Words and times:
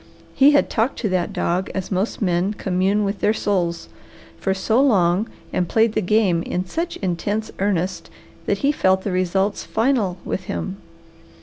He 0.33 0.49
had 0.53 0.67
talked 0.67 0.97
to 1.01 1.09
that 1.09 1.31
dog, 1.31 1.69
as 1.75 1.91
most 1.91 2.23
men 2.23 2.55
commune 2.55 3.03
with 3.03 3.19
their 3.19 3.35
souls, 3.35 3.87
for 4.39 4.51
so 4.51 4.81
long 4.81 5.27
and 5.53 5.69
played 5.69 5.93
the 5.93 6.01
game 6.01 6.41
in 6.41 6.65
such 6.65 6.97
intense 7.03 7.51
earnest 7.59 8.09
that 8.47 8.57
he 8.65 8.71
felt 8.71 9.03
the 9.03 9.11
results 9.11 9.63
final 9.63 10.17
with 10.25 10.45
him. 10.45 10.77